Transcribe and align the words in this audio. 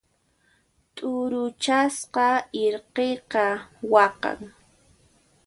T'uruchasqa 0.95 2.27
irqiqa 2.63 3.45
waqan. 3.91 4.39